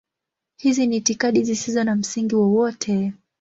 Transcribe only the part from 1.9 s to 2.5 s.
msingi